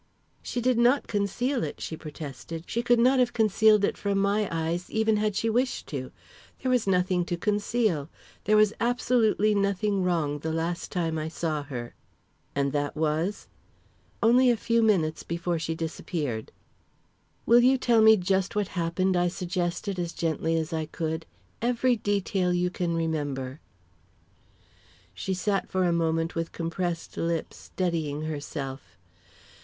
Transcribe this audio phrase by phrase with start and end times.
[0.41, 2.63] "She did not conceal it!" she protested.
[2.65, 6.11] "She could not have concealed it from my eyes, even had she wished to.
[6.63, 8.09] There was nothing to conceal.
[8.45, 11.93] There was absolutely nothing wrong the last time I saw her."
[12.55, 13.45] "And that was?"
[14.23, 16.51] "Only a few minutes before she disappeared."
[17.45, 21.27] "Will you tell me just what happened?" I suggested, as gently as I could.
[21.61, 23.59] "Every detail you can remember."
[25.13, 28.97] She sat for a moment with compressed lips, steadying herself.